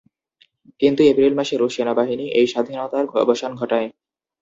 কিন্তু 0.81 1.01
এপ্রিল 1.03 1.33
মাসে 1.39 1.55
রুশ 1.57 1.73
সেনাবাহিনী 1.75 2.25
এই 2.39 2.47
স্বাধীনতার 2.51 3.05
অবসান 3.23 3.51
ঘটায়। 3.55 3.87